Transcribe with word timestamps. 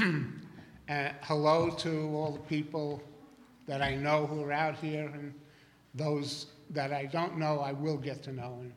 Uh, 0.88 1.10
hello 1.20 1.70
to 1.70 2.10
all 2.16 2.32
the 2.32 2.40
people 2.40 3.00
that 3.68 3.80
I 3.80 3.94
know 3.94 4.26
who 4.26 4.42
are 4.42 4.50
out 4.50 4.74
here, 4.74 5.08
and 5.14 5.32
those 5.94 6.46
that 6.70 6.92
I 6.92 7.04
don't 7.04 7.38
know, 7.38 7.60
I 7.60 7.70
will 7.70 7.96
get 7.96 8.24
to 8.24 8.32
know. 8.32 8.58
And, 8.60 8.72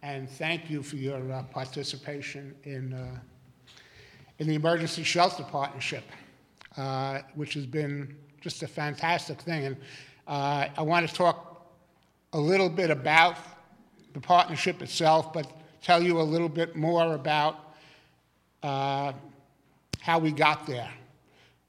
and 0.00 0.30
thank 0.30 0.70
you 0.70 0.82
for 0.82 0.96
your 0.96 1.30
uh, 1.30 1.42
participation 1.42 2.54
in, 2.64 2.94
uh, 2.94 3.18
in 4.38 4.46
the 4.46 4.54
Emergency 4.54 5.02
Shelter 5.02 5.42
Partnership, 5.42 6.04
uh, 6.78 7.20
which 7.34 7.52
has 7.52 7.66
been 7.66 8.16
just 8.40 8.62
a 8.62 8.66
fantastic 8.66 9.38
thing. 9.42 9.66
And 9.66 9.76
uh, 10.26 10.68
I 10.78 10.82
want 10.82 11.06
to 11.06 11.14
talk 11.14 11.66
a 12.32 12.40
little 12.40 12.70
bit 12.70 12.88
about 12.90 13.36
the 14.14 14.20
partnership 14.20 14.80
itself, 14.80 15.34
but 15.34 15.46
tell 15.82 16.02
you 16.02 16.18
a 16.18 16.22
little 16.22 16.48
bit 16.48 16.74
more 16.74 17.12
about 17.12 17.74
uh, 18.62 19.12
how 20.00 20.18
we 20.18 20.32
got 20.32 20.66
there. 20.66 20.90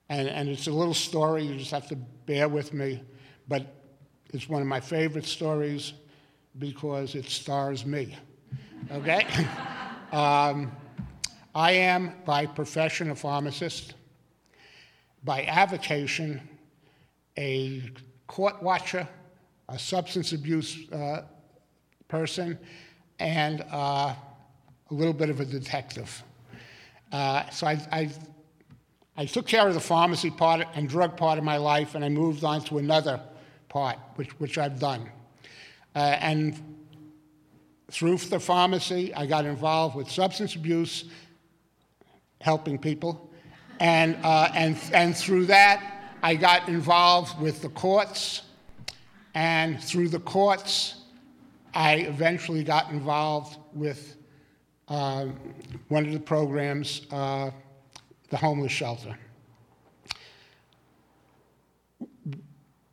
And, 0.10 0.28
and 0.28 0.50
it's 0.50 0.68
a 0.68 0.72
little 0.72 0.94
story, 0.94 1.44
you 1.44 1.58
just 1.58 1.72
have 1.72 1.88
to 1.88 1.96
bear 1.96 2.50
with 2.50 2.74
me, 2.74 3.02
but 3.48 3.66
it's 4.34 4.50
one 4.50 4.62
of 4.62 4.68
my 4.68 4.80
favorite 4.80 5.26
stories 5.26 5.94
because 6.60 7.16
it 7.16 7.26
stars 7.26 7.86
me. 7.86 8.18
Okay? 8.92 9.26
um, 10.12 10.72
I 11.54 11.72
am, 11.74 12.14
by 12.26 12.46
profession, 12.46 13.12
a 13.12 13.16
pharmacist, 13.16 13.96
by 15.24 15.44
avocation, 15.44 16.42
a 17.38 17.92
court 18.28 18.62
watcher, 18.64 19.08
a 19.70 19.78
substance 19.78 20.34
abuse 20.34 20.90
uh, 20.92 21.24
person, 22.08 22.58
and 23.20 23.64
uh, 23.72 24.14
a 24.90 24.94
little 24.94 25.14
bit 25.14 25.30
of 25.30 25.40
a 25.40 25.46
detective. 25.46 26.24
Uh, 27.12 27.50
so 27.50 27.68
I, 27.68 27.82
I, 27.92 28.10
I, 29.18 29.26
took 29.26 29.46
care 29.46 29.68
of 29.68 29.74
the 29.74 29.82
pharmacy 29.82 30.32
part 30.32 30.66
and 30.76 30.88
drug 30.88 31.18
part 31.18 31.38
of 31.38 31.44
my 31.44 31.58
life, 31.58 31.96
and 31.96 32.06
I 32.06 32.10
moved 32.10 32.44
on 32.44 32.62
to 32.66 32.78
another 32.78 33.20
part, 33.68 33.98
which, 34.16 34.30
which 34.40 34.58
I've 34.58 34.80
done. 34.80 35.10
Uh, 35.94 36.00
and 36.22 36.58
through 37.90 38.18
the 38.18 38.40
pharmacy, 38.40 39.14
I 39.14 39.26
got 39.26 39.46
involved 39.46 39.96
with 39.96 40.10
substance 40.10 40.56
abuse, 40.56 41.06
helping 42.40 42.78
people, 42.78 43.30
and, 43.82 44.18
uh, 44.24 44.50
and, 44.54 44.78
and 44.94 45.16
through 45.16 45.48
that, 45.48 46.14
I 46.24 46.36
got 46.36 46.70
involved 46.70 47.42
with 47.42 47.62
the 47.62 47.70
courts, 47.70 48.44
and 49.34 49.84
through 49.84 50.10
the 50.10 50.20
courts, 50.20 50.96
I 51.74 51.96
eventually 51.96 52.64
got 52.64 52.90
involved 52.92 53.58
with 53.74 54.16
uh, 54.92 55.26
one 55.88 56.06
of 56.06 56.12
the 56.12 56.20
programs, 56.20 57.08
uh, 57.12 57.50
the 58.30 58.36
homeless 58.36 58.74
shelter. 58.74 59.18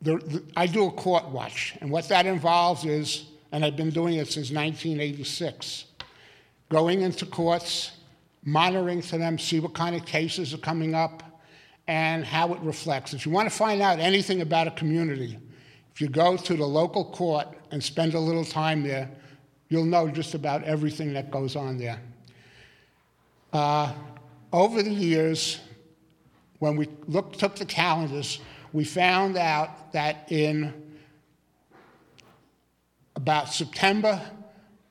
The, 0.01 0.15
the, 0.15 0.43
I 0.55 0.65
do 0.65 0.85
a 0.85 0.91
court 0.91 1.27
watch, 1.27 1.75
and 1.81 1.91
what 1.91 2.07
that 2.07 2.25
involves 2.25 2.85
is, 2.85 3.25
and 3.51 3.65
I've 3.65 3.75
been 3.75 3.89
doing 3.89 4.13
it 4.13 4.27
since 4.27 4.49
1986, 4.49 5.85
going 6.69 7.01
into 7.01 7.25
courts, 7.25 7.91
monitoring 8.45 9.01
to 9.01 9.17
them, 9.17 9.37
see 9.37 9.59
what 9.59 9.73
kind 9.73 9.93
of 9.93 10.05
cases 10.05 10.53
are 10.53 10.59
coming 10.59 10.95
up, 10.95 11.21
and 11.89 12.23
how 12.23 12.53
it 12.53 12.61
reflects. 12.61 13.13
If 13.13 13.25
you 13.25 13.31
want 13.33 13.51
to 13.51 13.55
find 13.55 13.81
out 13.81 13.99
anything 13.99 14.39
about 14.39 14.67
a 14.67 14.71
community, 14.71 15.37
if 15.91 15.99
you 15.99 16.07
go 16.07 16.37
to 16.37 16.55
the 16.55 16.65
local 16.65 17.03
court 17.03 17.49
and 17.71 17.83
spend 17.83 18.13
a 18.13 18.19
little 18.19 18.45
time 18.45 18.83
there, 18.83 19.09
you'll 19.69 19.85
know 19.85 20.07
just 20.07 20.33
about 20.33 20.63
everything 20.63 21.13
that 21.13 21.31
goes 21.31 21.55
on 21.55 21.77
there. 21.77 22.01
Uh, 23.53 23.93
over 24.51 24.83
the 24.83 24.91
years, 24.91 25.59
when 26.59 26.75
we 26.75 26.87
looked, 27.07 27.39
took 27.39 27.55
the 27.55 27.65
calendars, 27.65 28.39
we 28.73 28.83
found 28.83 29.37
out 29.37 29.91
that 29.93 30.31
in 30.31 30.73
about 33.15 33.49
September 33.49 34.21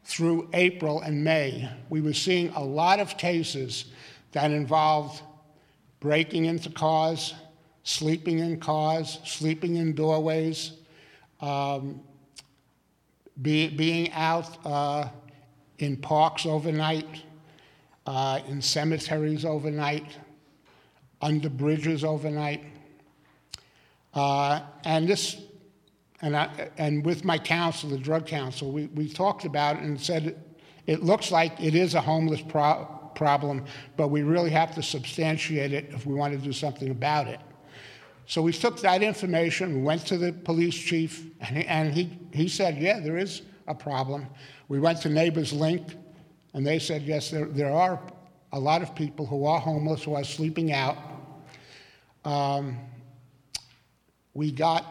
through 0.05 0.49
April 0.53 1.01
and 1.01 1.23
May, 1.23 1.69
we 1.91 2.01
were 2.01 2.13
seeing 2.13 2.49
a 2.51 2.63
lot 2.63 3.01
of 3.01 3.17
cases 3.19 3.87
that 4.33 4.51
involved 4.51 5.23
breaking 6.01 6.47
into 6.47 6.71
cars, 6.71 7.35
sleeping 7.83 8.39
in 8.39 8.59
cars, 8.61 9.19
sleeping 9.25 9.77
in 9.77 9.95
doorways, 9.95 10.73
um, 11.41 12.01
be, 13.41 13.69
being 13.69 14.11
out 14.13 14.59
uh, 14.67 15.09
in 15.79 15.97
parks 15.97 16.47
overnight, 16.47 17.23
uh, 18.07 18.41
in 18.49 18.61
cemeteries 18.61 19.45
overnight, 19.45 20.17
under 21.21 21.49
bridges 21.49 22.05
overnight. 22.05 22.65
Uh, 24.15 24.61
and 24.85 25.09
this, 25.09 25.41
and, 26.23 26.37
I, 26.37 26.71
and 26.79 27.05
with 27.05 27.25
my 27.25 27.39
council, 27.39 27.91
the 27.91 27.99
drug 27.99 28.27
council, 28.27 28.73
we, 28.73 28.87
we 28.87 29.09
talked 29.09 29.45
about 29.45 29.77
it 29.77 29.83
and 29.83 30.01
said 30.01 30.43
it, 30.87 31.03
looks 31.03 31.31
like 31.31 31.61
it 31.61 31.75
is 31.75 31.95
a 31.95 32.01
homeless 32.01 32.41
pro- 32.41 32.87
problem, 33.15 33.65
but 33.97 34.09
we 34.09 34.23
really 34.23 34.51
have 34.51 34.75
to 34.75 34.83
substantiate 34.83 35.73
it 35.73 35.91
if 35.91 36.07
we 36.07 36.15
want 36.15 36.33
to 36.33 36.39
do 36.39 36.53
something 36.53 36.91
about 36.91 37.29
it. 37.29 37.41
So 38.29 38.43
we 38.43 38.53
took 38.53 38.79
that 38.83 39.03
information, 39.03 39.75
we 39.77 39.81
went 39.81 40.05
to 40.09 40.19
the 40.19 40.35
police 40.35 40.75
chief, 40.75 41.25
and 41.41 41.57
he, 41.57 41.65
and 41.65 41.95
he, 41.95 42.19
he 42.31 42.47
said, 42.47 42.77
yeah, 42.77 43.01
there 43.01 43.17
is 43.17 43.41
a 43.67 43.75
problem. 43.75 44.27
We 44.69 44.79
went 44.79 45.01
to 45.01 45.09
Neighbors 45.09 45.51
Link, 45.51 45.95
and 46.53 46.67
they 46.67 46.79
said, 46.79 47.05
yes, 47.05 47.31
there, 47.31 47.47
there 47.47 47.73
are 47.73 47.99
a 48.53 48.61
lot 48.61 48.83
of 48.83 48.95
people 48.95 49.25
who 49.25 49.47
are 49.47 49.59
homeless, 49.59 50.03
who 50.03 50.15
are 50.15 50.25
sleeping 50.25 50.73
out. 50.73 50.99
Um, 52.27 52.77
we 54.35 54.53
got 54.53 54.85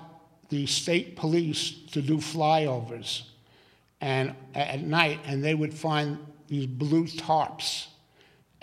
the 0.50 0.66
state 0.66 1.16
police 1.16 1.76
to 1.92 2.02
do 2.02 2.18
flyovers 2.18 3.22
and 4.02 4.34
at 4.56 4.82
night, 4.82 5.20
and 5.28 5.44
they 5.44 5.54
would 5.54 5.76
find 5.76 6.18
these 6.48 6.66
blue 6.66 7.06
tarps 7.06 7.86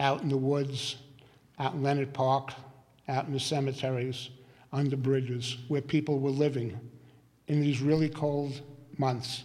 out 0.01 0.23
in 0.23 0.29
the 0.29 0.37
woods, 0.37 0.97
out 1.61 1.75
in 1.75 1.83
Leonard 1.85 2.13
Park, 2.13 2.51
out 3.07 3.27
in 3.27 3.33
the 3.33 3.39
cemeteries 3.39 4.31
under 4.75 4.97
bridges 4.97 5.57
where 5.69 5.81
people 5.81 6.19
were 6.19 6.31
living 6.31 6.79
in 7.47 7.61
these 7.61 7.81
really 7.81 8.09
cold 8.09 8.61
months. 8.99 9.45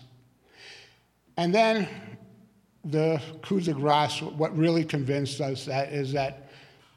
And 1.38 1.54
then 1.54 1.88
the 2.84 3.22
coup 3.42 3.62
de 3.62 3.74
grace, 3.74 4.22
what 4.22 4.56
really 4.58 4.84
convinced 4.84 5.40
us 5.40 5.66
that 5.66 5.94
is 5.94 6.12
that 6.14 6.50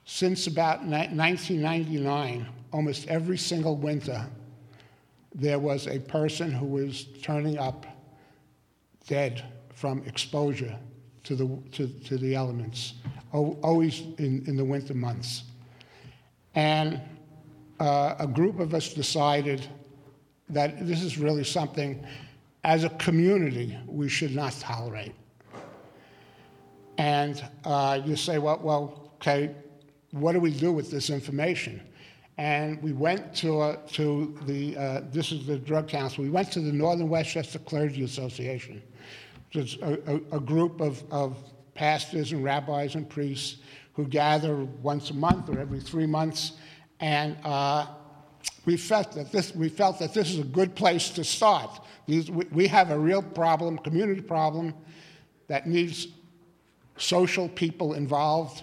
since 0.05 0.47
about 0.47 0.85
1999, 0.85 2.47
almost 2.73 3.07
every 3.09 3.39
single 3.39 3.77
winter, 3.77 4.27
there 5.35 5.59
was 5.59 5.87
a 5.87 5.99
person 5.99 6.51
who 6.51 6.67
was 6.67 7.07
turning 7.23 7.59
up 7.59 7.87
dead 9.07 9.45
from 9.75 10.03
exposure 10.07 10.77
to 11.25 11.37
the, 11.37 11.47
to, 11.73 11.87
to 11.87 12.17
the 12.17 12.35
elements, 12.35 12.95
always 13.33 14.01
in, 14.19 14.43
in 14.47 14.57
the 14.57 14.65
winter 14.65 14.95
months. 14.95 15.45
And 16.55 17.01
uh, 17.83 18.15
a 18.21 18.29
group 18.29 18.61
of 18.61 18.75
us 18.75 18.95
decided 18.95 19.67
that 20.49 20.87
this 20.87 21.03
is 21.03 21.19
really 21.19 21.43
something, 21.43 22.07
as 22.63 22.85
a 22.85 22.91
community, 22.91 23.77
we 23.89 24.09
should 24.09 24.33
not 24.37 24.53
tolerate. 24.61 25.13
And 26.97 27.45
uh, 27.65 28.01
you 28.05 28.15
say, 28.15 28.39
well, 28.39 28.61
well, 28.63 29.11
okay, 29.17 29.57
what 30.13 30.33
do 30.33 30.39
we 30.39 30.53
do 30.53 30.71
with 30.71 30.93
this 30.93 31.11
information? 31.11 31.83
And 32.39 32.81
we 32.85 32.93
went 32.93 33.35
to, 33.37 33.61
uh, 33.61 33.77
to 33.95 34.39
the, 34.47 34.77
uh, 34.77 35.01
this 35.11 35.33
is 35.33 35.45
the 35.45 35.59
drug 35.59 35.89
council, 35.89 36.23
we 36.23 36.31
went 36.31 36.53
to 36.53 36.61
the 36.61 36.73
Northern 36.73 37.09
Westchester 37.09 37.59
Clergy 37.59 38.05
Association, 38.05 38.81
which 39.49 39.57
is 39.57 39.83
a, 39.83 39.99
a, 40.07 40.37
a 40.37 40.41
group 40.41 40.81
of, 40.81 41.03
of 41.11 41.37
pastors 41.75 42.31
and 42.31 42.45
rabbis 42.45 42.95
and 42.95 43.09
priests 43.09 43.57
who 43.95 44.07
gather 44.07 44.65
once 44.83 45.11
a 45.11 45.15
month 45.15 45.49
or 45.49 45.59
every 45.59 45.81
three 45.81 46.07
months 46.07 46.53
and 47.03 47.37
uh, 47.45 47.87
we, 48.65 48.77
felt 48.77 49.13
that 49.13 49.33
this, 49.33 49.55
we 49.55 49.69
felt 49.69 49.99
that 49.99 50.15
this 50.15 50.31
is 50.31 50.39
a 50.39 50.45
good 50.45 50.77
place 50.77 51.11
to 51.11 51.25
start. 51.25 51.81
These, 52.07 52.31
we, 52.31 52.45
we 52.53 52.67
have 52.69 52.93
a 52.93 52.99
real 52.99 53.21
problem, 53.21 53.77
community 53.79 54.21
problem, 54.21 54.73
that 55.49 55.67
needs 55.67 56.07
social 56.97 57.49
people 57.49 57.95
involved, 57.95 58.63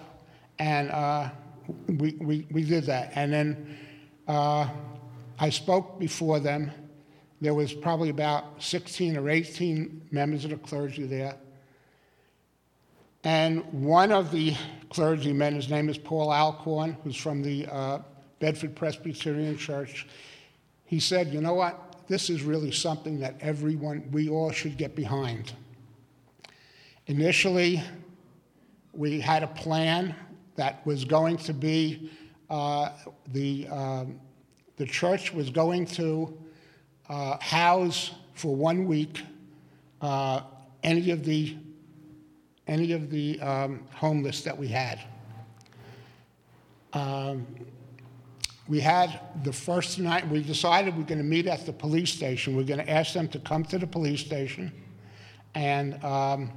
and 0.58 0.90
uh, 0.90 1.30
we, 1.88 2.16
we, 2.22 2.48
we 2.50 2.64
did 2.64 2.86
that. 2.86 3.12
And 3.16 3.34
then 3.34 3.78
uh, 4.28 4.70
I 5.38 5.50
spoke 5.50 6.00
before 6.00 6.40
them. 6.40 6.72
There 7.42 7.54
was 7.54 7.74
probably 7.74 8.10
about 8.10 8.64
16 8.64 9.18
or 9.18 9.30
18 9.30 10.08
members 10.12 10.46
of 10.46 10.52
the 10.52 10.58
clergy 10.58 11.06
there. 11.06 11.36
And 13.26 13.66
one 13.74 14.14
of 14.14 14.32
the 14.32 14.56
clergymen, 14.90 15.56
his 15.56 15.70
name 15.70 15.90
is 15.90 15.98
Paul 15.98 16.32
Alcorn, 16.32 16.96
who's 17.04 17.18
from 17.18 17.42
the 17.42 17.68
uh, 17.68 18.00
Bedford 18.40 18.76
Presbyterian 18.76 19.58
Church, 19.58 20.08
he 20.86 21.00
said, 21.00 21.34
you 21.34 21.42
know 21.42 21.54
what? 21.54 22.08
This 22.08 22.30
is 22.30 22.42
really 22.42 22.72
something 22.72 23.20
that 23.20 23.36
everyone, 23.40 24.10
we 24.12 24.30
all 24.30 24.52
should 24.52 24.78
get 24.78 24.96
behind. 24.96 25.54
Initially, 27.06 27.84
we 28.94 29.20
had 29.20 29.44
a 29.44 29.48
plan 29.48 30.16
that 30.56 30.86
was 30.86 31.06
going 31.06 31.38
to 31.38 31.54
be 31.54 32.10
uh, 32.50 32.90
the, 33.28 33.68
um, 33.68 34.20
the 34.78 34.86
church 34.86 35.34
was 35.34 35.50
going 35.50 35.86
to 35.86 36.36
uh, 37.08 37.38
house 37.40 38.12
for 38.34 38.56
one 38.56 38.88
week 38.88 39.22
uh, 40.02 40.42
any 40.84 41.12
of 41.12 41.24
the, 41.24 41.58
any 42.68 42.94
of 42.94 43.10
the 43.10 43.40
um, 43.42 43.84
homeless 43.94 44.42
that 44.42 44.58
we 44.58 44.68
had. 44.68 45.00
Um, 46.94 47.46
we 48.70 48.80
had 48.80 49.20
the 49.44 49.52
first 49.52 49.98
night, 49.98 50.30
we 50.30 50.44
decided 50.44 50.96
we're 50.96 51.04
going 51.04 51.18
to 51.18 51.24
meet 51.24 51.48
at 51.48 51.66
the 51.66 51.74
police 51.74 52.12
station. 52.14 52.56
We're 52.56 52.64
going 52.64 52.80
to 52.80 52.90
ask 52.90 53.14
them 53.14 53.28
to 53.30 53.40
come 53.40 53.66
to 53.66 53.80
the 53.80 53.88
police 53.88 54.22
station, 54.22 54.72
and 55.56 56.02
um, 56.06 56.52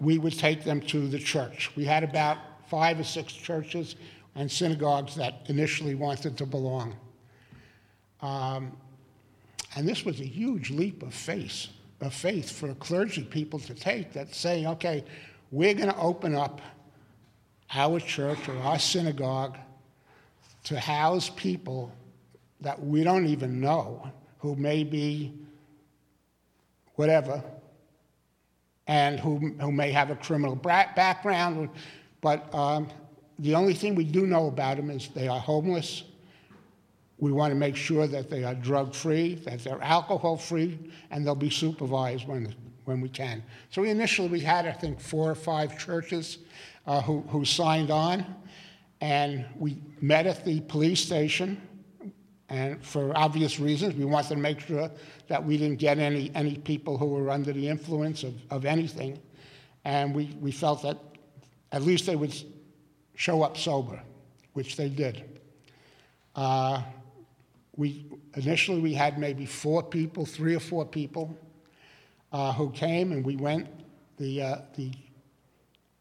we 0.00 0.18
would 0.18 0.38
take 0.38 0.62
them 0.62 0.80
to 0.82 1.08
the 1.08 1.18
church. 1.18 1.72
We 1.74 1.84
had 1.84 2.04
about 2.04 2.38
five 2.68 3.00
or 3.00 3.04
six 3.04 3.32
churches 3.32 3.96
and 4.36 4.50
synagogues 4.50 5.16
that 5.16 5.42
initially 5.48 5.96
wanted 5.96 6.38
to 6.38 6.46
belong. 6.46 6.94
Um, 8.22 8.76
and 9.74 9.88
this 9.88 10.04
was 10.04 10.20
a 10.20 10.24
huge 10.24 10.70
leap 10.70 11.02
of 11.02 11.12
faith, 11.12 11.66
of 12.00 12.14
faith 12.14 12.52
for 12.52 12.72
clergy 12.74 13.24
people 13.24 13.58
to 13.58 13.74
take 13.74 14.12
that 14.12 14.32
saying, 14.32 14.68
okay, 14.68 15.04
we're 15.50 15.74
going 15.74 15.90
to 15.90 15.98
open 15.98 16.36
up 16.36 16.60
our 17.72 17.98
church 17.98 18.48
or 18.48 18.56
our 18.58 18.78
synagogue 18.78 19.58
to 20.64 20.78
house 20.78 21.30
people 21.30 21.92
that 22.60 22.82
we 22.82 23.04
don't 23.04 23.26
even 23.26 23.60
know 23.60 24.10
who 24.38 24.56
may 24.56 24.84
be 24.84 25.32
whatever 26.96 27.42
and 28.86 29.18
who, 29.18 29.54
who 29.60 29.72
may 29.72 29.90
have 29.90 30.10
a 30.10 30.16
criminal 30.16 30.54
background. 30.54 31.70
But 32.20 32.52
um, 32.54 32.88
the 33.38 33.54
only 33.54 33.74
thing 33.74 33.94
we 33.94 34.04
do 34.04 34.26
know 34.26 34.46
about 34.46 34.76
them 34.76 34.90
is 34.90 35.08
they 35.08 35.28
are 35.28 35.40
homeless. 35.40 36.04
We 37.18 37.32
want 37.32 37.52
to 37.52 37.54
make 37.54 37.76
sure 37.76 38.06
that 38.06 38.28
they 38.28 38.44
are 38.44 38.54
drug 38.54 38.94
free, 38.94 39.36
that 39.46 39.62
they're 39.64 39.82
alcohol 39.82 40.36
free, 40.36 40.78
and 41.10 41.26
they'll 41.26 41.34
be 41.34 41.50
supervised 41.50 42.26
when, 42.26 42.54
when 42.84 43.00
we 43.00 43.08
can. 43.08 43.42
So 43.70 43.82
we 43.82 43.90
initially 43.90 44.28
we 44.28 44.40
had, 44.40 44.66
I 44.66 44.72
think, 44.72 45.00
four 45.00 45.30
or 45.30 45.34
five 45.34 45.78
churches 45.78 46.38
uh, 46.86 47.00
who, 47.02 47.20
who 47.28 47.44
signed 47.44 47.90
on. 47.90 48.24
And 49.04 49.44
we 49.58 49.76
met 50.00 50.26
at 50.26 50.46
the 50.46 50.60
police 50.62 50.98
station, 50.98 51.60
and 52.48 52.82
for 52.82 53.14
obvious 53.14 53.60
reasons, 53.60 53.94
we 53.96 54.06
wanted 54.06 54.30
to 54.30 54.36
make 54.36 54.60
sure 54.60 54.90
that 55.28 55.44
we 55.44 55.58
didn't 55.58 55.76
get 55.76 55.98
any, 55.98 56.32
any 56.34 56.56
people 56.56 56.96
who 56.96 57.08
were 57.08 57.28
under 57.28 57.52
the 57.52 57.68
influence 57.68 58.22
of, 58.22 58.32
of 58.48 58.64
anything. 58.64 59.20
And 59.84 60.14
we, 60.14 60.34
we 60.40 60.50
felt 60.50 60.80
that 60.84 60.96
at 61.70 61.82
least 61.82 62.06
they 62.06 62.16
would 62.16 62.34
show 63.14 63.42
up 63.42 63.58
sober, 63.58 64.00
which 64.54 64.76
they 64.76 64.88
did. 64.88 65.38
Uh, 66.34 66.80
we, 67.76 68.06
initially, 68.36 68.80
we 68.80 68.94
had 68.94 69.18
maybe 69.18 69.44
four 69.44 69.82
people, 69.82 70.24
three 70.24 70.54
or 70.56 70.60
four 70.60 70.86
people, 70.86 71.38
uh, 72.32 72.54
who 72.54 72.70
came, 72.70 73.12
and 73.12 73.22
we 73.22 73.36
went. 73.36 73.68
The, 74.16 74.40
uh, 74.40 74.56
the 74.76 74.92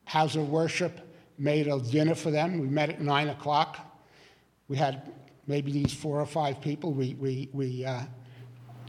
house 0.05 0.37
of 0.37 0.47
worship 0.47 1.01
made 1.37 1.67
a 1.67 1.79
dinner 1.79 2.15
for 2.15 2.31
them. 2.31 2.59
We 2.59 2.67
met 2.67 2.89
at 2.89 3.01
9 3.01 3.29
o'clock. 3.29 3.79
We 4.67 4.77
had 4.77 5.11
maybe 5.47 5.71
these 5.71 5.93
four 5.93 6.19
or 6.19 6.25
five 6.25 6.61
people. 6.61 6.93
We, 6.93 7.15
we, 7.15 7.49
we 7.53 7.85
uh, 7.85 8.01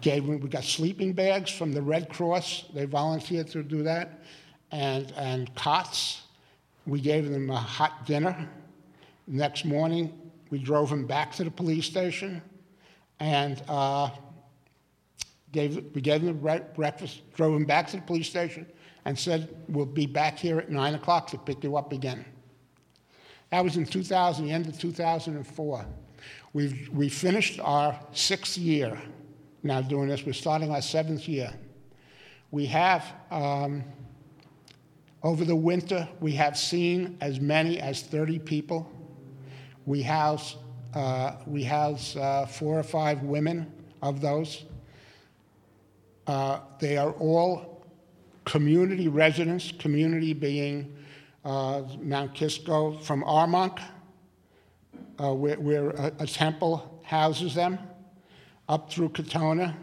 gave 0.01 0.27
them, 0.27 0.41
we 0.41 0.49
got 0.49 0.65
sleeping 0.65 1.13
bags 1.13 1.51
from 1.51 1.73
the 1.73 1.83
Red 1.83 2.09
Cross. 2.09 2.67
They 2.75 2.85
volunteered 2.85 3.49
to 3.49 3.63
do 3.63 3.83
that. 3.83 4.23
And, 4.71 5.13
and 5.17 5.55
cots. 5.55 6.23
We 6.87 7.01
gave 7.01 7.31
them 7.31 7.51
a 7.51 7.57
hot 7.57 8.07
dinner. 8.07 8.49
Next 9.27 9.65
morning, 9.65 10.13
we 10.51 10.59
drove 10.59 10.91
them 10.91 11.07
back 11.07 11.33
to 11.37 11.45
the 11.45 11.51
police 11.51 11.87
station 11.87 12.43
and 13.21 13.63
uh, 13.69 14.11
gave, 15.53 15.83
we 15.95 16.01
gave 16.01 16.23
them 16.23 16.39
breakfast, 16.75 17.23
drove 17.35 17.55
them 17.55 17.65
back 17.65 17.89
to 17.89 17.97
the 17.97 18.03
police 18.03 18.29
station, 18.29 18.67
and 19.05 19.19
said, 19.19 19.55
We'll 19.69 19.87
be 19.87 20.07
back 20.07 20.39
here 20.39 20.59
at 20.59 20.71
9 20.71 20.95
o'clock 20.95 21.29
to 21.29 21.39
pick 21.39 21.63
you 21.65 21.77
up 21.77 21.93
again. 21.93 22.25
That 23.55 23.63
was 23.63 23.77
in 23.77 23.87
2000, 23.87 24.47
the 24.47 24.51
end 24.51 24.67
of 24.67 24.77
2004. 24.81 25.87
We've, 26.55 26.89
we 26.93 27.09
finished 27.09 27.61
our 27.61 27.97
sixth 28.13 28.59
year 28.59 29.01
now 29.63 29.81
doing 29.81 30.09
this. 30.09 30.27
We're 30.27 30.33
starting 30.33 30.73
our 30.73 30.83
seventh 30.83 31.29
year. 31.29 31.55
We 32.51 32.67
have, 32.67 33.05
um, 33.31 33.85
over 35.23 35.45
the 35.45 35.55
winter, 35.55 36.09
we 36.19 36.33
have 36.33 36.59
seen 36.59 37.17
as 37.21 37.39
many 37.39 37.79
as 37.79 38.03
30 38.03 38.41
people. 38.41 38.91
We 39.87 40.03
house, 40.03 40.57
uh, 40.93 41.37
we 41.47 41.63
house 41.63 42.17
uh, 42.17 42.47
four 42.47 42.77
or 42.77 42.83
five 42.83 43.23
women 43.23 43.73
of 44.03 44.21
those. 44.21 44.65
Uh, 46.27 46.59
they 46.81 46.97
are 46.97 47.13
all 47.13 47.87
community 48.47 49.07
residents, 49.07 49.71
community 49.79 50.33
being 50.33 50.93
Mount 51.45 52.35
Kisco 52.35 52.99
from 52.99 53.23
Armonk, 53.25 53.79
uh, 55.19 55.35
where, 55.35 55.61
where 55.61 55.91
a, 55.91 56.13
a, 56.21 56.27
temple 56.27 57.01
houses 57.05 57.55
them, 57.55 57.79
up 58.69 58.91
through 58.91 59.11
Katonah 59.11 59.75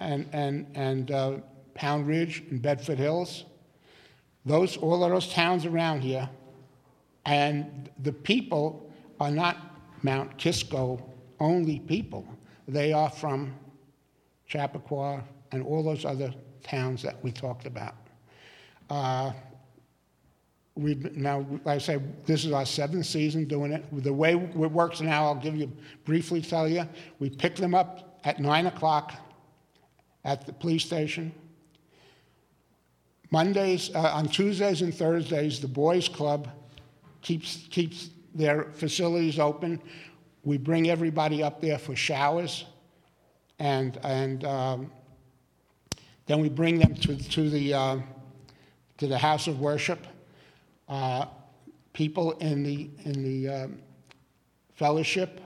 and, 0.00 0.26
and, 0.32 0.66
and 0.74 1.10
uh, 1.10 1.36
Pound 1.74 2.06
Ridge 2.06 2.42
and 2.50 2.62
Bedford 2.62 2.98
Hills. 2.98 3.44
Those, 4.46 4.76
all 4.78 5.04
of 5.04 5.10
those 5.10 5.28
towns 5.28 5.66
around 5.66 6.00
here. 6.00 6.28
And 7.26 7.90
the 8.02 8.12
people 8.12 8.90
are 9.20 9.30
not 9.30 9.58
Mount 10.02 10.38
Kisco 10.38 11.04
only 11.38 11.80
people. 11.80 12.26
They 12.66 12.92
are 12.92 13.10
from 13.10 13.54
Chappaqua 14.46 15.22
and 15.52 15.62
all 15.62 15.82
those 15.82 16.04
other 16.04 16.32
towns 16.62 17.02
that 17.02 17.22
we 17.22 17.30
talked 17.30 17.66
about. 17.66 17.94
Uh, 18.88 19.32
we 20.80 20.94
now, 21.14 21.46
like 21.64 21.76
I 21.76 21.78
say, 21.78 22.00
this 22.24 22.44
is 22.44 22.52
our 22.52 22.64
seventh 22.64 23.06
season 23.06 23.44
doing 23.44 23.72
it. 23.72 23.84
The 23.92 24.12
way 24.12 24.32
it 24.32 24.54
works 24.54 25.00
now, 25.00 25.26
I'll 25.26 25.34
give 25.34 25.54
you 25.54 25.70
briefly 26.04 26.40
tell 26.40 26.66
you. 26.66 26.88
We 27.18 27.28
pick 27.28 27.56
them 27.56 27.74
up 27.74 28.18
at 28.24 28.40
nine 28.40 28.66
o'clock 28.66 29.14
at 30.24 30.46
the 30.46 30.52
police 30.52 30.84
station. 30.84 31.32
Mondays, 33.30 33.94
uh, 33.94 34.00
on 34.00 34.28
Tuesdays 34.28 34.82
and 34.82 34.94
Thursdays, 34.94 35.60
the 35.60 35.68
boys' 35.68 36.08
club 36.08 36.48
keeps 37.20 37.68
keeps 37.70 38.10
their 38.34 38.64
facilities 38.72 39.38
open. 39.38 39.80
We 40.44 40.56
bring 40.56 40.88
everybody 40.88 41.42
up 41.42 41.60
there 41.60 41.78
for 41.78 41.94
showers, 41.94 42.64
and 43.58 43.98
and 44.02 44.44
um, 44.44 44.92
then 46.26 46.40
we 46.40 46.48
bring 46.48 46.78
them 46.78 46.94
to 46.94 47.16
to 47.16 47.50
the 47.50 47.74
uh, 47.74 47.98
to 48.96 49.06
the 49.06 49.18
house 49.18 49.46
of 49.46 49.60
worship 49.60 50.06
uh, 50.90 51.26
people 51.92 52.32
in 52.32 52.62
the, 52.62 52.90
in 53.04 53.22
the 53.22 53.48
um, 53.48 53.78
fellowship 54.74 55.40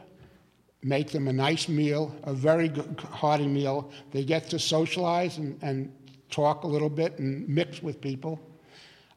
make 0.82 1.10
them 1.10 1.28
a 1.28 1.32
nice 1.32 1.68
meal, 1.68 2.14
a 2.24 2.34
very 2.34 2.68
good, 2.68 2.98
hearty 3.10 3.46
meal. 3.46 3.90
They 4.10 4.24
get 4.24 4.50
to 4.50 4.58
socialize 4.58 5.38
and, 5.38 5.58
and 5.62 5.92
talk 6.30 6.64
a 6.64 6.66
little 6.66 6.90
bit 6.90 7.18
and 7.18 7.48
mix 7.48 7.82
with 7.82 8.00
people. 8.00 8.40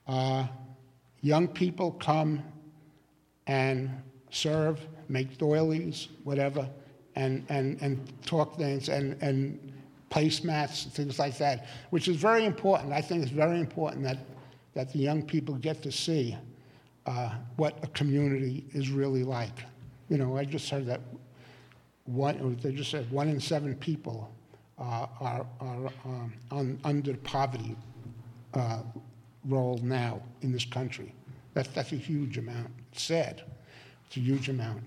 Uh, 0.08 0.48
young 1.22 1.48
people 1.48 1.92
come 1.92 2.44
and 3.48 3.90
serve, 4.30 4.80
make 5.10 5.38
doilies, 5.38 6.10
whatever, 6.24 6.70
and, 7.16 7.46
and, 7.50 7.82
and 7.82 8.14
talk 8.26 8.58
things 8.58 8.90
and, 8.90 9.22
and 9.22 9.74
placemats, 10.10 10.90
things 10.92 11.20
like 11.20 11.38
that, 11.38 11.68
which 11.90 12.08
is 12.08 12.16
very 12.16 12.46
important. 12.46 12.94
I 12.94 13.02
think 13.02 13.24
it's 13.24 13.32
very 13.32 13.60
important 13.60 14.04
that 14.04 14.20
that 14.78 14.94
the 14.94 15.00
young 15.00 15.24
people 15.24 15.56
get 15.56 15.82
to 15.82 15.92
see 15.92 16.38
uh, 17.08 17.32
what 17.56 17.84
a 17.84 17.88
community 17.88 18.64
is 18.76 18.92
really 18.92 19.24
like. 19.24 19.64
You 20.08 20.20
know, 20.20 20.38
I 20.38 20.46
just 20.46 20.70
heard 20.70 20.86
that 20.86 21.02
one, 22.06 22.60
they 22.62 22.74
just 22.74 22.92
said 22.92 23.10
one 23.10 23.28
in 23.28 23.40
seven 23.40 23.74
people 23.74 24.32
uh, 24.78 25.08
are, 25.20 25.48
are 25.60 25.90
um, 26.06 26.34
on, 26.52 26.80
under 26.84 27.16
poverty 27.18 27.76
uh, 28.54 28.84
roll 29.46 29.80
now 29.82 30.22
in 30.42 30.52
this 30.52 30.66
country. 30.66 31.12
That's, 31.56 31.70
that's 31.70 31.92
a 31.92 31.96
huge 31.96 32.38
amount. 32.38 32.70
It's 32.92 33.02
sad. 33.02 33.42
It's 34.06 34.18
a 34.18 34.20
huge 34.20 34.48
amount. 34.48 34.84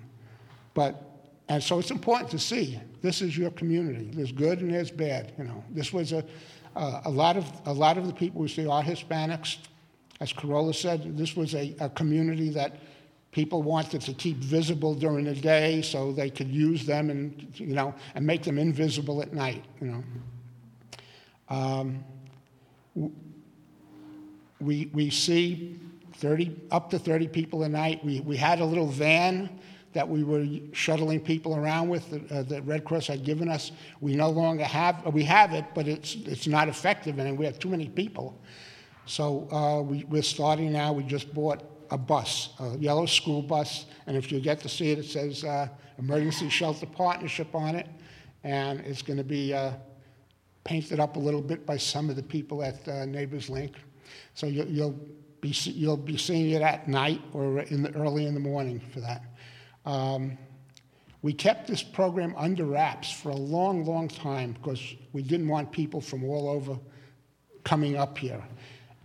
But, 0.72 1.02
and 1.48 1.60
so 1.60 1.80
it's 1.80 1.90
important 1.90 2.30
to 2.30 2.38
see 2.38 2.78
this 3.02 3.22
is 3.22 3.36
your 3.36 3.50
community. 3.50 4.12
There's 4.14 4.30
good 4.30 4.60
and 4.60 4.72
there's 4.72 4.92
bad. 4.92 5.32
You 5.36 5.44
know, 5.44 5.64
this 5.68 5.92
was 5.92 6.12
a, 6.12 6.24
uh, 6.76 7.00
a, 7.06 7.10
lot 7.10 7.36
of, 7.36 7.44
a 7.66 7.72
lot 7.72 7.98
of 7.98 8.06
the 8.06 8.12
people 8.12 8.40
we 8.40 8.46
see 8.46 8.68
are 8.68 8.84
Hispanics. 8.84 9.56
As 10.20 10.32
Carolla 10.32 10.74
said, 10.74 11.16
this 11.16 11.34
was 11.34 11.54
a, 11.54 11.74
a 11.80 11.88
community 11.88 12.50
that 12.50 12.76
people 13.32 13.62
wanted 13.62 14.02
to 14.02 14.12
keep 14.12 14.36
visible 14.36 14.94
during 14.94 15.24
the 15.24 15.34
day 15.34 15.82
so 15.82 16.12
they 16.12 16.30
could 16.30 16.48
use 16.48 16.84
them 16.84 17.10
and, 17.10 17.48
you 17.54 17.74
know, 17.74 17.94
and 18.14 18.26
make 18.26 18.42
them 18.42 18.58
invisible 18.58 19.22
at 19.22 19.32
night, 19.32 19.64
you 19.80 19.86
know. 19.86 20.04
Um, 21.48 22.04
we, 24.60 24.90
we 24.92 25.10
see 25.10 25.78
30, 26.14 26.54
up 26.70 26.90
to 26.90 26.98
30 26.98 27.28
people 27.28 27.62
a 27.62 27.68
night. 27.68 28.04
We, 28.04 28.20
we 28.20 28.36
had 28.36 28.60
a 28.60 28.64
little 28.64 28.88
van 28.88 29.58
that 29.92 30.08
we 30.08 30.22
were 30.22 30.46
shuttling 30.72 31.20
people 31.20 31.56
around 31.56 31.88
with, 31.88 32.10
that, 32.10 32.32
uh, 32.32 32.42
that 32.44 32.62
Red 32.62 32.84
Cross 32.84 33.08
had 33.08 33.24
given 33.24 33.48
us. 33.48 33.72
We 34.00 34.14
no 34.14 34.30
longer 34.30 34.64
have, 34.64 35.04
we 35.12 35.24
have 35.24 35.52
it, 35.52 35.64
but 35.74 35.88
it's, 35.88 36.14
it's 36.14 36.46
not 36.46 36.68
effective, 36.68 37.18
and 37.18 37.36
we 37.36 37.44
have 37.44 37.58
too 37.58 37.68
many 37.68 37.88
people. 37.88 38.40
So 39.10 39.48
uh, 39.50 39.82
we, 39.82 40.04
we're 40.04 40.22
starting 40.22 40.72
now. 40.72 40.92
We 40.92 41.02
just 41.02 41.34
bought 41.34 41.64
a 41.90 41.98
bus, 41.98 42.50
a 42.60 42.78
yellow 42.78 43.06
school 43.06 43.42
bus, 43.42 43.86
and 44.06 44.16
if 44.16 44.30
you 44.30 44.38
get 44.38 44.60
to 44.60 44.68
see 44.68 44.92
it, 44.92 45.00
it 45.00 45.04
says 45.04 45.42
uh, 45.42 45.66
Emergency 45.98 46.48
Shelter 46.48 46.86
Partnership 46.86 47.52
on 47.52 47.74
it, 47.74 47.88
and 48.44 48.78
it's 48.82 49.02
going 49.02 49.16
to 49.16 49.24
be 49.24 49.52
uh, 49.52 49.72
painted 50.62 51.00
up 51.00 51.16
a 51.16 51.18
little 51.18 51.42
bit 51.42 51.66
by 51.66 51.76
some 51.76 52.08
of 52.08 52.14
the 52.14 52.22
people 52.22 52.62
at 52.62 52.86
uh, 52.86 53.04
Neighbors 53.04 53.50
Link. 53.50 53.74
So 54.34 54.46
you, 54.46 54.64
you'll 54.68 55.00
be 55.40 55.48
you'll 55.64 55.96
be 55.96 56.16
seeing 56.16 56.50
it 56.50 56.62
at 56.62 56.86
night 56.86 57.20
or 57.32 57.62
in 57.62 57.82
the 57.82 57.92
early 57.96 58.26
in 58.26 58.34
the 58.34 58.38
morning 58.38 58.80
for 58.92 59.00
that. 59.00 59.24
Um, 59.86 60.38
we 61.22 61.32
kept 61.32 61.66
this 61.66 61.82
program 61.82 62.32
under 62.36 62.64
wraps 62.64 63.10
for 63.10 63.30
a 63.30 63.36
long, 63.36 63.84
long 63.84 64.06
time 64.06 64.52
because 64.52 64.94
we 65.12 65.22
didn't 65.22 65.48
want 65.48 65.72
people 65.72 66.00
from 66.00 66.22
all 66.22 66.48
over 66.48 66.78
coming 67.64 67.96
up 67.96 68.16
here. 68.16 68.44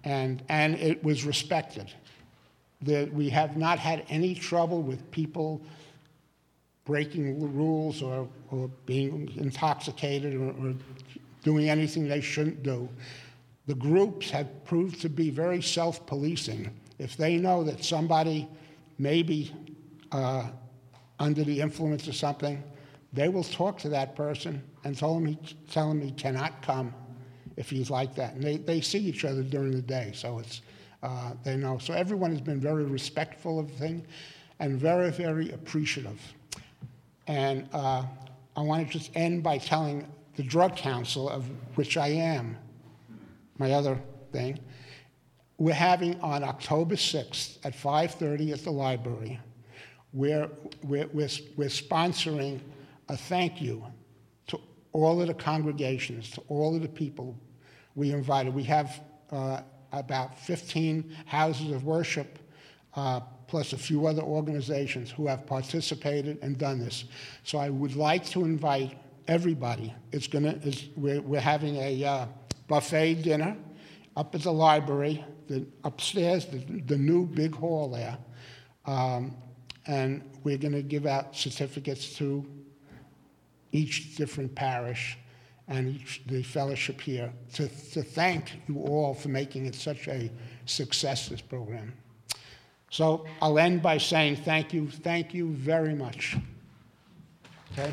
And, 0.06 0.44
and 0.50 0.76
it 0.76 1.04
was 1.04 1.26
respected. 1.26 1.92
That 2.84 3.12
we 3.12 3.30
have 3.30 3.58
not 3.58 3.80
had 3.80 4.06
any 4.10 4.36
trouble 4.36 4.82
with 4.82 5.10
people 5.12 5.62
breaking 6.86 7.40
the 7.40 7.48
rules 7.48 8.02
or, 8.02 8.30
or 8.52 8.70
being 8.86 9.32
intoxicated 9.38 10.36
or, 10.36 10.50
or 10.52 10.76
doing 11.44 11.70
anything 11.70 12.08
they 12.08 12.22
shouldn't 12.22 12.64
do. 12.64 12.88
The 13.68 13.76
groups 13.76 14.30
have 14.30 14.64
proved 14.66 15.02
to 15.02 15.10
be 15.10 15.32
very 15.32 15.62
self 15.62 16.06
policing. 16.06 16.70
If 17.00 17.18
they 17.18 17.38
know 17.38 17.64
that 17.64 17.84
somebody 17.84 18.48
may 19.00 19.24
be 19.24 19.52
uh, 20.12 20.48
under 21.20 21.44
the 21.44 21.60
influence 21.60 22.08
of 22.08 22.16
something, 22.16 22.64
they 23.12 23.30
will 23.30 23.44
talk 23.44 23.80
to 23.80 23.90
that 23.90 24.16
person 24.16 24.62
and 24.84 24.96
tell 24.96 25.18
him 25.18 25.26
he, 25.26 25.40
tell 25.72 25.92
he 25.94 26.12
cannot 26.12 26.62
come 26.62 26.94
if 27.58 27.70
he's 27.70 27.90
like 27.90 28.16
that. 28.16 28.34
And 28.34 28.44
they, 28.44 28.58
they 28.58 28.82
see 28.82 29.00
each 29.00 29.26
other 29.26 29.44
during 29.44 29.72
the 29.72 29.82
day, 29.82 30.12
so 30.14 30.40
it's, 30.40 30.62
uh, 31.04 31.34
they 31.44 31.56
know. 31.56 31.78
So 31.78 31.94
everyone 31.94 32.32
has 32.32 32.42
been 32.42 32.60
very 32.60 32.84
respectful 32.84 33.60
of 33.60 33.72
the 33.72 33.78
thing 33.78 34.06
and 34.60 34.80
very, 34.80 35.12
very 35.12 35.52
appreciative. 35.52 36.20
And 37.28 37.68
uh, 37.74 38.04
I 38.56 38.62
want 38.62 38.88
to 38.88 38.98
just 38.98 39.12
end 39.16 39.44
by 39.44 39.58
telling 39.58 40.08
the 40.36 40.44
Drug 40.44 40.76
Council, 40.76 41.30
of 41.30 41.46
which 41.76 41.98
I 41.98 42.08
am, 42.08 42.58
my 43.58 43.72
other 43.72 44.00
thing, 44.32 44.60
we're 45.58 45.74
having 45.74 46.20
on 46.20 46.44
October 46.44 46.96
6th 46.96 47.66
at 47.66 47.74
5:30 47.74 48.52
at 48.52 48.64
the 48.64 48.72
library, 48.72 49.40
we're, 50.12 50.50
we're, 50.84 51.08
we're, 51.08 51.30
we're 51.56 51.70
sponsoring 51.70 52.60
a 53.08 53.16
thank 53.16 53.62
you 53.62 53.84
all 54.96 55.22
of 55.22 55.28
the 55.28 55.34
congregations, 55.34 56.30
to 56.32 56.42
all 56.48 56.76
of 56.76 56.82
the 56.82 56.88
people 56.88 57.38
we 57.96 58.12
invited. 58.12 58.54
We 58.54 58.64
have 58.64 59.02
uh, 59.30 59.62
about 59.92 60.40
15 60.40 61.16
houses 61.26 61.72
of 61.72 61.84
worship, 61.84 62.40
uh, 62.96 63.20
plus 63.48 63.74
a 63.74 63.78
few 63.78 64.08
other 64.08 64.22
organizations 64.22 65.12
who 65.12 65.28
have 65.28 65.46
participated 65.46 66.40
and 66.42 66.58
done 66.58 66.80
this. 66.80 67.06
So 67.44 67.58
I 67.58 67.70
would 67.70 67.96
like 67.96 68.26
to 68.28 68.46
invite 68.46 68.98
everybody. 69.28 69.94
It's 70.12 70.28
gonna, 70.28 70.58
it's, 70.64 70.86
we're, 70.96 71.22
we're 71.22 71.42
having 71.42 71.76
a 71.76 72.04
uh, 72.04 72.28
buffet 72.68 73.16
dinner 73.16 73.58
up 74.16 74.34
at 74.34 74.44
the 74.44 74.54
library, 74.54 75.24
the, 75.48 75.66
upstairs, 75.84 76.46
the, 76.46 76.58
the 76.58 76.98
new 76.98 77.26
big 77.26 77.54
hall 77.54 77.90
there. 77.90 78.18
Um, 78.86 79.36
and 79.88 80.24
we're 80.44 80.58
going 80.58 80.74
to 80.74 80.82
give 80.82 81.06
out 81.06 81.36
certificates 81.36 82.16
to 82.18 82.46
each 83.72 84.16
different 84.16 84.54
parish 84.56 85.18
and 85.68 85.96
each, 85.96 86.22
the 86.28 86.44
fellowship 86.44 87.02
here 87.02 87.32
to, 87.54 87.68
to 87.68 88.04
thank 88.04 88.54
you 88.68 88.80
all 88.80 89.14
for 89.14 89.30
making 89.30 89.66
it 89.66 89.76
such 89.76 90.08
a 90.08 90.30
success, 90.66 91.30
this 91.30 91.42
program. 91.42 91.94
So 92.92 93.26
I'll 93.42 93.60
end 93.60 93.82
by 93.82 93.98
saying 93.98 94.38
thank 94.38 94.74
you, 94.74 94.90
thank 94.90 95.34
you 95.34 95.50
very 95.50 95.96
much. 95.96 96.38
Okay? 97.74 97.92